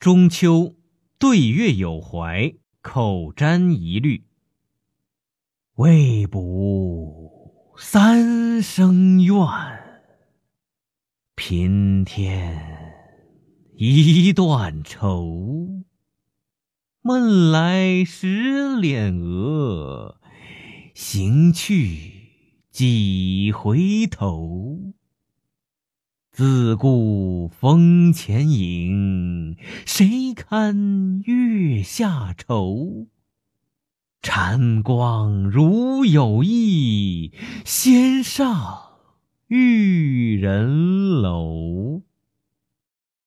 [0.00, 0.76] 中秋
[1.18, 4.24] 对月有怀，口占一律。
[5.74, 9.36] 未卜三生愿，
[11.34, 12.58] 平添
[13.76, 15.84] 一段愁。
[17.02, 20.18] 梦来时敛额，
[20.94, 22.12] 行去
[22.70, 24.94] 几回头。
[26.32, 29.56] 自顾风前影，
[29.92, 33.08] 谁堪月下愁？
[34.22, 37.32] 禅光如有意，
[37.64, 38.82] 先上
[39.48, 41.69] 玉人楼。